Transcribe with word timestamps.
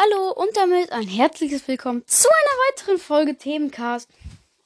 Hallo 0.00 0.30
und 0.30 0.56
damit 0.56 0.92
ein 0.92 1.08
herzliches 1.08 1.66
Willkommen 1.66 2.06
zu 2.06 2.28
einer 2.28 2.60
weiteren 2.70 2.98
Folge 2.98 3.36
Themencast 3.36 4.08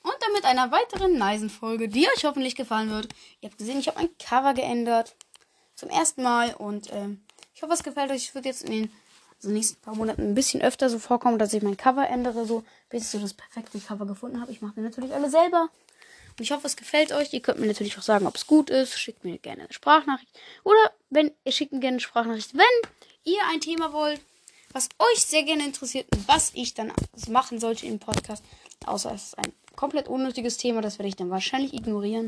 und 0.03 0.15
damit 0.21 0.45
einer 0.45 0.71
weiteren 0.71 1.17
nice 1.17 1.51
Folge, 1.51 1.89
die 1.89 2.07
euch 2.07 2.27
hoffentlich 2.27 2.55
gefallen 2.55 2.91
wird. 2.91 3.09
Ihr 3.41 3.49
habt 3.49 3.57
gesehen, 3.57 3.81
ich 3.81 3.89
habe 3.89 3.99
mein 3.99 4.11
Cover 4.19 4.53
geändert 4.53 5.17
zum 5.75 5.89
ersten 5.89 6.23
Mal 6.23 6.53
und 6.53 6.93
ähm, 6.93 7.23
ich 7.55 7.63
hoffe, 7.63 7.73
es 7.73 7.83
gefällt 7.83 8.11
euch. 8.11 8.25
Ich 8.25 8.35
würde 8.35 8.51
jetzt 8.51 8.63
in 8.63 8.73
den 8.73 8.93
also 9.37 9.49
nächsten 9.49 9.81
paar 9.81 9.95
Monaten 9.95 10.21
ein 10.21 10.35
bisschen 10.35 10.61
öfter 10.61 10.91
so 10.91 10.99
vorkommen, 10.99 11.39
dass 11.39 11.55
ich 11.55 11.63
mein 11.63 11.79
Cover 11.79 12.07
ändere, 12.07 12.45
so 12.45 12.63
bis 12.91 13.05
ich 13.05 13.09
so 13.09 13.19
das 13.19 13.33
perfekte 13.33 13.81
Cover 13.81 14.05
gefunden 14.05 14.39
habe. 14.39 14.53
Ich 14.53 14.61
mache 14.61 14.79
mir 14.79 14.87
natürlich 14.87 15.15
alle 15.15 15.31
selber. 15.31 15.71
Und 16.29 16.43
ich 16.43 16.53
hoffe, 16.53 16.67
es 16.67 16.77
gefällt 16.77 17.11
euch. 17.11 17.33
Ihr 17.33 17.41
könnt 17.41 17.59
mir 17.59 17.69
natürlich 17.69 17.97
auch 17.97 18.03
sagen, 18.03 18.27
ob 18.27 18.37
es 18.37 18.47
gut 18.47 18.69
ist. 18.69 18.99
Schickt 18.99 19.25
mir 19.25 19.39
gerne 19.39 19.63
eine 19.63 19.73
Sprachnachricht. 19.73 20.39
Oder 20.63 20.93
wenn 21.09 21.33
ihr 21.45 21.53
schickt 21.53 21.73
mir 21.73 21.81
gerne 21.81 21.95
eine 21.95 22.01
Sprachnachricht, 22.01 22.53
wenn 22.53 22.91
ihr 23.25 23.41
ein 23.51 23.63
Thema 23.63 23.95
wollt, 23.95 24.21
was 24.73 24.89
euch 24.99 25.23
sehr 25.23 25.43
gerne 25.43 25.65
interessiert 25.65 26.07
und 26.15 26.27
was 26.29 26.53
ich 26.55 26.75
dann 26.75 26.93
machen 27.29 27.59
sollte 27.59 27.87
im 27.87 27.99
Podcast. 27.99 28.45
Außer 28.87 29.13
es 29.15 29.25
ist 29.25 29.39
ein 29.39 29.53
komplett 29.77 30.09
unnötiges 30.09 30.57
Thema, 30.57 30.81
das 30.81 30.99
werde 30.99 31.09
ich 31.09 31.17
dann 31.17 31.31
wahrscheinlich 31.31 31.75
ignorieren. 31.75 32.27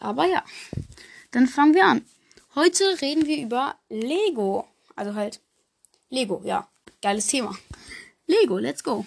Aber 0.00 0.26
ja, 0.26 0.44
dann 1.30 1.46
fangen 1.46 1.74
wir 1.74 1.84
an. 1.84 2.04
Heute 2.54 2.84
reden 3.00 3.26
wir 3.26 3.42
über 3.42 3.76
Lego. 3.88 4.66
Also 4.96 5.14
halt 5.14 5.40
Lego, 6.10 6.42
ja. 6.44 6.68
Geiles 7.00 7.26
Thema. 7.28 7.56
Lego, 8.26 8.58
let's 8.58 8.82
go. 8.82 9.06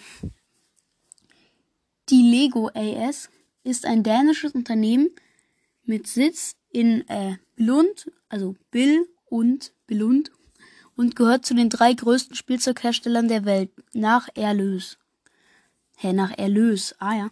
Die 2.10 2.22
Lego 2.22 2.70
AS 2.74 3.30
ist 3.64 3.86
ein 3.86 4.04
dänisches 4.04 4.54
Unternehmen 4.54 5.10
mit 5.84 6.08
Sitz 6.08 6.56
in 6.72 7.08
äh, 7.10 7.38
Billund, 7.56 8.12
also 8.30 8.56
Bill 8.72 9.08
und 9.26 9.74
Billund 9.88 10.32
und 11.02 11.16
gehört 11.16 11.48
zu 11.48 11.56
den 11.56 11.70
drei 11.70 11.94
größten 11.94 12.36
Spielzeugherstellern 12.36 13.28
der 13.28 13.44
Welt 13.44 13.72
nach 13.92 14.30
Erlös. 14.36 15.00
Hä, 15.98 16.14
nach 16.14 16.38
Erlös, 16.38 16.96
ah 17.00 17.16
ja. 17.16 17.30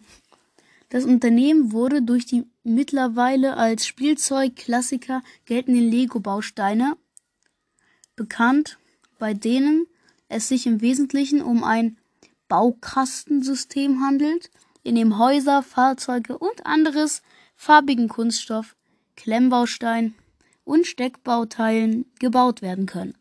Das 0.88 1.04
Unternehmen 1.04 1.70
wurde 1.70 2.02
durch 2.02 2.26
die 2.26 2.50
mittlerweile 2.64 3.56
als 3.56 3.86
Spielzeugklassiker 3.86 5.22
geltenden 5.44 5.88
Lego-Bausteine 5.88 6.96
bekannt, 8.16 8.76
bei 9.20 9.34
denen 9.34 9.86
es 10.28 10.48
sich 10.48 10.66
im 10.66 10.80
Wesentlichen 10.80 11.40
um 11.40 11.62
ein 11.62 11.96
Baukastensystem 12.48 14.00
handelt, 14.00 14.50
in 14.82 14.96
dem 14.96 15.16
Häuser, 15.16 15.62
Fahrzeuge 15.62 16.36
und 16.36 16.66
anderes 16.66 17.22
farbigen 17.54 18.08
Kunststoff, 18.08 18.74
Klemmbaustein 19.14 20.14
und 20.64 20.88
Steckbauteilen 20.88 22.06
gebaut 22.18 22.62
werden 22.62 22.86
können. 22.86 23.14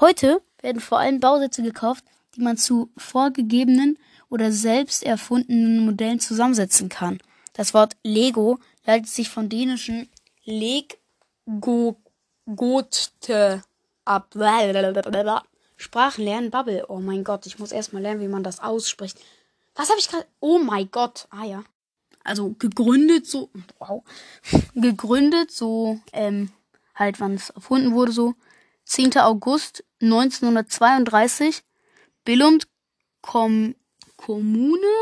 Heute 0.00 0.42
werden 0.60 0.80
vor 0.80 0.98
allem 0.98 1.20
Bausätze 1.20 1.62
gekauft, 1.62 2.04
die 2.36 2.40
man 2.40 2.56
zu 2.56 2.90
vorgegebenen 2.96 3.98
oder 4.28 4.52
selbst 4.52 5.02
erfundenen 5.04 5.84
Modellen 5.84 6.20
zusammensetzen 6.20 6.88
kann. 6.88 7.18
Das 7.52 7.74
Wort 7.74 7.96
Lego 8.04 8.58
leitet 8.86 9.08
sich 9.08 9.28
von 9.28 9.48
dänischen 9.48 10.08
Lego 10.44 11.96
Gothe 12.46 13.62
ab. 14.04 14.34
Sprachen 15.76 16.24
lernen 16.24 16.50
Bubble. 16.50 16.86
Oh 16.88 16.98
mein 16.98 17.24
Gott, 17.24 17.46
ich 17.46 17.58
muss 17.58 17.72
erstmal 17.72 18.02
lernen, 18.02 18.20
wie 18.20 18.28
man 18.28 18.42
das 18.42 18.60
ausspricht. 18.60 19.18
Was 19.74 19.90
habe 19.90 20.00
ich 20.00 20.08
gerade? 20.08 20.26
Oh 20.40 20.58
mein 20.58 20.90
Gott. 20.90 21.28
Ah 21.30 21.44
ja. 21.44 21.62
Also 22.24 22.54
gegründet 22.58 23.26
so. 23.26 23.50
Wow. 23.78 24.02
Gegründet 24.74 25.50
so, 25.52 26.00
ähm, 26.12 26.50
halt, 26.94 27.20
wann 27.20 27.34
es 27.34 27.50
erfunden 27.50 27.92
wurde, 27.92 28.12
so 28.12 28.34
10. 28.88 29.16
August 29.18 29.84
1932, 30.00 31.62
Billund 32.24 32.66
Kom 33.20 33.74
Kommune 34.16 34.94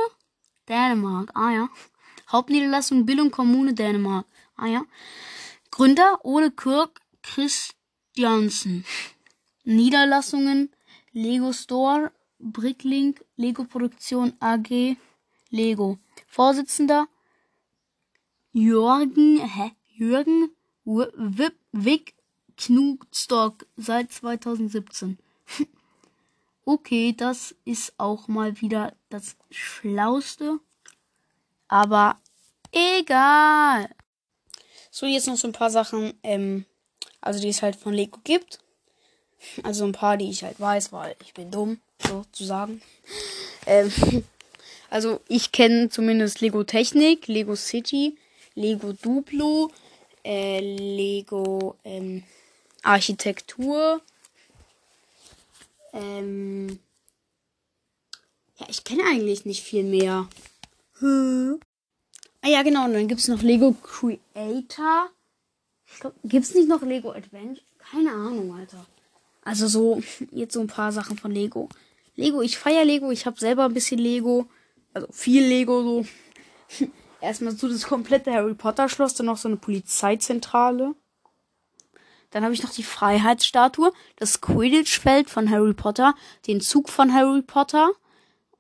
Dänemark. 0.69 1.31
Ah 1.35 1.53
ja. 1.53 1.69
Hauptniederlassung 2.29 3.07
Billund 3.07 3.31
Kommune 3.31 3.75
Dänemark. 3.75 4.27
Ah 4.57 4.67
ja. 4.67 4.83
Gründer 5.71 6.25
Ole 6.25 6.51
Kirk 6.51 7.01
Christiansen. 7.23 8.85
Niederlassungen 9.65 10.71
Lego 11.13 11.53
Store, 11.53 12.13
Bricklink, 12.39 13.25
Lego 13.37 13.65
Produktion 13.65 14.33
AG, 14.41 14.97
Lego. 15.51 15.99
Vorsitzender 16.27 17.07
Jürgen, 18.53 19.39
hä? 19.39 19.71
Jürgen 19.95 20.51
Wick 20.85 22.15
Knutstock 22.57 23.67
seit 23.77 24.13
2017. 24.13 25.19
okay, 26.65 27.15
das 27.17 27.55
ist 27.65 27.95
auch 27.99 28.29
mal 28.29 28.61
wieder 28.61 28.95
das 29.09 29.37
Schlauste. 29.51 30.59
Aber 31.69 32.19
egal. 32.73 33.89
So, 34.91 35.07
jetzt 35.07 35.27
noch 35.27 35.37
so 35.37 35.49
ein 35.49 35.53
paar 35.53 35.71
Sachen, 35.71 36.15
ähm, 36.23 36.65
also 37.21 37.41
die 37.41 37.49
es 37.49 37.63
halt 37.63 37.77
von 37.77 37.93
Lego 37.93 38.19
gibt. 38.25 38.61
Also 39.63 39.85
ein 39.85 39.93
paar, 39.93 40.17
die 40.17 40.31
ich 40.31 40.43
halt 40.43 40.59
weiß, 40.59 40.93
weil 40.93 41.17
ich 41.23 41.35
bin 41.35 41.51
dumm, 41.51 41.81
sozusagen. 42.07 42.83
Ähm, 43.69 43.91
also 44.91 45.19
ich 45.27 45.51
kenne 45.51 45.89
zumindest 45.89 46.41
Lego 46.41 46.63
Technik, 46.63 47.27
Lego 47.27 47.57
City, 47.57 48.17
Lego 48.55 48.93
Duplo, 48.93 49.73
äh, 50.25 50.61
Lego, 50.61 51.75
ähm, 51.83 52.23
Architektur. 52.87 54.01
Ähm, 55.93 56.79
ja, 58.59 58.67
ich 58.69 58.85
kenne 58.85 59.03
eigentlich 59.05 59.45
nicht 59.45 59.63
viel 59.63 59.85
mehr. 59.85 60.29
Hm. 60.99 61.61
Ah 62.43 62.49
ja, 62.49 62.63
genau. 62.63 62.85
Und 62.85 62.95
dann 62.95 63.09
gibt 63.09 63.21
es 63.21 63.29
noch 63.29 63.43
Lego 63.43 63.73
Creator. 63.73 65.11
Gibt 66.25 66.45
es 66.45 66.55
nicht 66.55 66.69
noch 66.69 66.83
Lego 66.83 67.13
Adventure? 67.13 67.65
Keine 67.79 68.13
Ahnung, 68.13 68.55
Alter. 68.55 68.87
Also 69.43 69.69
so, 69.69 70.03
jetzt 70.33 70.55
so 70.55 70.61
ein 70.61 70.67
paar 70.67 70.93
Sachen 70.93 71.19
von 71.19 71.31
Lego. 71.31 71.69
Lego, 72.15 72.41
ich 72.43 72.59
feiere 72.59 72.85
Lego. 72.85 73.11
Ich 73.11 73.27
habe 73.27 73.39
selber 73.39 73.65
ein 73.65 73.75
bisschen 73.75 73.99
Lego. 73.99 74.47
Also 74.95 75.09
viel 75.11 75.45
Lego 75.45 75.83
so. 75.83 76.87
Erstmal 77.21 77.57
so 77.57 77.69
das 77.69 77.85
komplette 77.85 78.33
Harry 78.33 78.55
Potter 78.55 78.89
Schloss, 78.89 79.15
dann 79.15 79.27
noch 79.27 79.39
so 79.39 79.49
eine 79.49 79.57
Polizeizentrale. 79.57 80.95
Dann 82.31 82.45
habe 82.45 82.55
ich 82.55 82.63
noch 82.63 82.71
die 82.71 82.83
Freiheitsstatue, 82.83 83.93
das 84.17 84.41
Quidditch-Feld 84.41 85.31
von 85.31 85.51
Harry 85.51 85.75
Potter, 85.75 86.15
den 86.47 86.61
Zug 86.61 86.89
von 86.89 87.13
Harry 87.13 87.43
Potter 87.43 87.91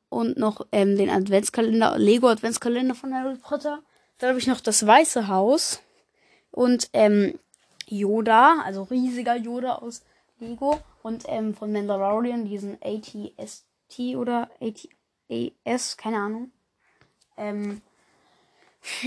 und 0.08 0.38
noch 0.38 0.66
ähm, 0.72 0.96
den 0.96 1.10
Adventskalender, 1.10 1.98
Lego 1.98 2.28
Adventskalender 2.28 2.94
von 2.94 3.14
Harry 3.14 3.36
Potter. 3.36 3.82
Dann 4.18 4.30
habe 4.30 4.38
ich 4.38 4.46
noch 4.46 4.60
das 4.60 4.86
Weiße 4.86 5.28
Haus 5.28 5.82
und 6.50 6.88
ähm, 6.92 7.38
Yoda, 7.86 8.62
also 8.64 8.84
riesiger 8.84 9.36
Yoda 9.36 9.76
aus 9.76 10.02
Lego 10.38 10.80
und 11.02 11.24
ähm, 11.28 11.54
von 11.54 11.72
Mandalorian 11.72 12.44
diesen 12.44 12.78
ATST 12.82 14.16
oder 14.16 14.50
ATAS, 14.60 15.96
keine 15.96 16.18
Ahnung. 16.18 16.50
Ähm, 17.36 17.82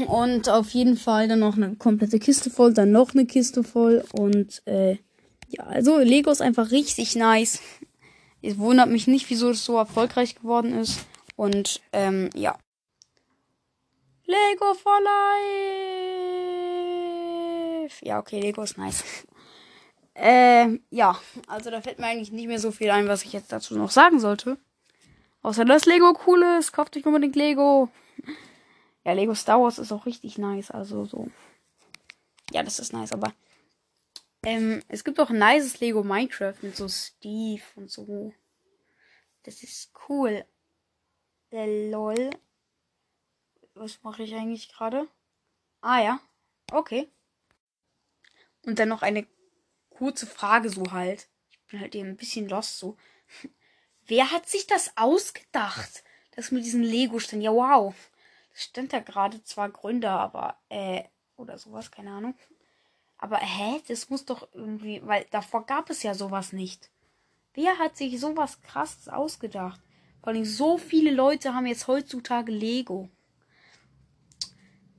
und 0.07 0.49
auf 0.49 0.69
jeden 0.71 0.97
Fall 0.97 1.27
dann 1.27 1.39
noch 1.39 1.57
eine 1.57 1.75
komplette 1.75 2.19
Kiste 2.19 2.49
voll, 2.49 2.73
dann 2.73 2.91
noch 2.91 3.13
eine 3.13 3.25
Kiste 3.25 3.63
voll. 3.63 4.03
Und 4.13 4.61
äh, 4.65 4.97
ja, 5.47 5.63
also 5.65 5.97
Lego 5.99 6.31
ist 6.31 6.41
einfach 6.41 6.71
richtig 6.71 7.15
nice. 7.15 7.61
Es 8.41 8.57
wundert 8.57 8.89
mich 8.89 9.07
nicht, 9.07 9.29
wieso 9.29 9.49
es 9.49 9.65
so 9.65 9.77
erfolgreich 9.77 10.35
geworden 10.35 10.73
ist. 10.73 11.05
Und 11.35 11.81
ähm, 11.93 12.29
ja. 12.35 12.57
Lego 14.25 14.73
for 14.75 14.99
Life. 17.81 18.05
Ja, 18.05 18.19
okay, 18.19 18.39
Lego 18.39 18.61
ist 18.61 18.77
nice. 18.77 19.03
äh, 20.13 20.79
ja, 20.91 21.19
also 21.47 21.71
da 21.71 21.81
fällt 21.81 21.99
mir 21.99 22.07
eigentlich 22.07 22.31
nicht 22.31 22.47
mehr 22.47 22.59
so 22.59 22.71
viel 22.71 22.91
ein, 22.91 23.07
was 23.07 23.23
ich 23.23 23.33
jetzt 23.33 23.51
dazu 23.51 23.75
noch 23.75 23.91
sagen 23.91 24.19
sollte. 24.19 24.57
Außer 25.41 25.65
dass 25.65 25.85
Lego 25.85 26.17
cool 26.27 26.43
ist. 26.59 26.71
Kauft 26.73 26.95
euch 26.97 27.05
unbedingt 27.05 27.35
Lego. 27.35 27.89
Ja, 29.03 29.13
Lego 29.13 29.33
Star 29.33 29.61
Wars 29.61 29.79
ist 29.79 29.91
auch 29.91 30.05
richtig 30.05 30.37
nice. 30.37 30.71
Also 30.71 31.05
so. 31.05 31.29
Ja, 32.51 32.63
das 32.63 32.79
ist 32.79 32.93
nice, 32.93 33.13
aber. 33.13 33.33
Ähm, 34.43 34.81
es 34.87 35.03
gibt 35.03 35.19
auch 35.19 35.29
ein 35.29 35.39
nices 35.39 35.79
Lego 35.79 36.03
Minecraft 36.03 36.55
mit 36.61 36.75
so 36.75 36.87
Steve 36.87 37.61
und 37.75 37.89
so. 37.89 38.33
Das 39.43 39.63
ist 39.63 39.91
cool. 40.07 40.45
Der 41.51 41.67
LOL. 41.67 42.29
Was 43.73 44.03
mache 44.03 44.23
ich 44.23 44.35
eigentlich 44.35 44.69
gerade? 44.69 45.07
Ah 45.81 46.01
ja. 46.01 46.19
Okay. 46.71 47.09
Und 48.65 48.79
dann 48.79 48.89
noch 48.89 49.01
eine 49.01 49.25
kurze 49.89 50.27
Frage 50.27 50.69
so 50.69 50.91
halt. 50.91 51.27
Ich 51.49 51.59
bin 51.67 51.79
halt 51.79 51.95
eben 51.95 52.09
ein 52.09 52.17
bisschen 52.17 52.49
lost 52.49 52.79
so. 52.79 52.97
Wer 54.05 54.31
hat 54.31 54.49
sich 54.49 54.67
das 54.67 54.97
ausgedacht? 54.97 56.03
Das 56.31 56.51
mit 56.51 56.65
diesen 56.65 56.83
Lego-Ständen. 56.83 57.43
Ja, 57.43 57.53
wow 57.53 57.95
stand 58.59 58.93
da 58.93 58.99
gerade 58.99 59.43
zwar 59.43 59.69
Gründer, 59.69 60.19
aber, 60.19 60.57
äh, 60.69 61.03
oder 61.37 61.57
sowas, 61.57 61.91
keine 61.91 62.11
Ahnung. 62.11 62.35
Aber, 63.17 63.37
hä? 63.37 63.81
Das 63.87 64.09
muss 64.09 64.25
doch 64.25 64.47
irgendwie, 64.53 65.01
weil 65.05 65.25
davor 65.31 65.65
gab 65.65 65.89
es 65.89 66.03
ja 66.03 66.13
sowas 66.13 66.53
nicht. 66.53 66.89
Wer 67.53 67.77
hat 67.77 67.97
sich 67.97 68.19
sowas 68.19 68.61
krasses 68.61 69.09
ausgedacht? 69.09 69.81
Vor 70.21 70.33
allem 70.33 70.45
so 70.45 70.77
viele 70.77 71.11
Leute 71.11 71.53
haben 71.53 71.65
jetzt 71.65 71.87
heutzutage 71.87 72.51
Lego. 72.51 73.09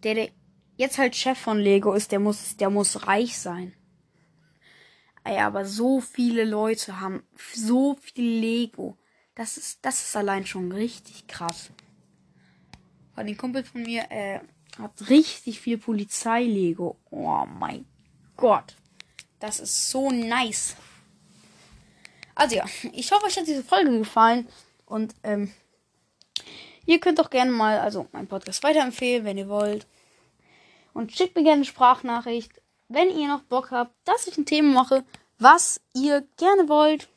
Der, 0.02 0.14
der 0.14 0.30
jetzt 0.76 0.98
halt 0.98 1.14
Chef 1.14 1.38
von 1.38 1.58
Lego 1.58 1.92
ist, 1.92 2.12
der 2.12 2.20
muss, 2.20 2.56
der 2.56 2.70
muss 2.70 3.06
reich 3.06 3.38
sein. 3.38 3.74
Ey, 5.24 5.38
aber 5.38 5.66
so 5.66 6.00
viele 6.00 6.44
Leute 6.44 7.00
haben 7.00 7.22
so 7.54 7.94
viel 7.96 8.40
Lego. 8.40 8.96
Das 9.34 9.58
ist, 9.58 9.84
das 9.84 10.02
ist 10.02 10.16
allein 10.16 10.46
schon 10.46 10.72
richtig 10.72 11.26
krass. 11.26 11.70
Weil 13.20 13.26
den 13.26 13.36
Kumpel 13.36 13.62
von 13.64 13.82
mir, 13.82 14.10
äh, 14.10 14.40
hat 14.78 15.10
richtig 15.10 15.60
viel 15.60 15.76
Polizei-Lego. 15.76 16.96
Oh 17.10 17.44
mein 17.44 17.84
Gott. 18.38 18.76
Das 19.40 19.60
ist 19.60 19.90
so 19.90 20.10
nice. 20.10 20.74
Also 22.34 22.56
ja, 22.56 22.64
ich 22.94 23.12
hoffe, 23.12 23.26
euch 23.26 23.36
hat 23.36 23.46
diese 23.46 23.62
Folge 23.62 23.98
gefallen. 23.98 24.48
Und 24.86 25.14
ähm, 25.22 25.52
ihr 26.86 26.98
könnt 26.98 27.18
doch 27.18 27.28
gerne 27.28 27.50
mal 27.50 27.78
also 27.80 28.06
meinen 28.12 28.26
Podcast 28.26 28.62
weiterempfehlen, 28.62 29.26
wenn 29.26 29.36
ihr 29.36 29.50
wollt. 29.50 29.86
Und 30.94 31.12
schickt 31.12 31.36
mir 31.36 31.42
gerne 31.42 31.56
eine 31.56 31.66
Sprachnachricht, 31.66 32.52
wenn 32.88 33.10
ihr 33.10 33.28
noch 33.28 33.42
Bock 33.42 33.70
habt, 33.70 33.92
dass 34.06 34.28
ich 34.28 34.38
ein 34.38 34.46
Thema 34.46 34.72
mache, 34.72 35.04
was 35.38 35.82
ihr 35.92 36.26
gerne 36.38 36.70
wollt. 36.70 37.10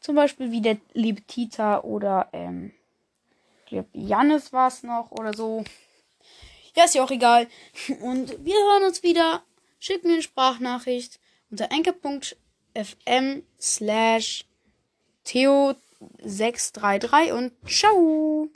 Zum 0.00 0.16
Beispiel 0.16 0.50
wie 0.50 0.60
der 0.60 0.76
liebe 0.92 1.22
Tita 1.22 1.80
oder 1.80 2.28
ähm, 2.34 2.72
glaube 3.68 3.88
Jannis 3.92 4.52
war 4.52 4.68
es 4.68 4.82
noch 4.82 5.10
oder 5.10 5.34
so. 5.34 5.64
Ja, 6.74 6.84
ist 6.84 6.94
ja 6.94 7.02
auch 7.02 7.10
egal. 7.10 7.48
Und 8.02 8.44
wir 8.44 8.54
hören 8.54 8.84
uns 8.84 9.02
wieder. 9.02 9.42
Schickt 9.80 10.04
mir 10.04 10.12
eine 10.12 10.22
Sprachnachricht 10.22 11.18
unter 11.50 11.70
enke.fm 11.70 13.42
slash 13.60 14.44
theo633 15.26 17.32
und 17.32 17.52
ciao. 17.66 18.46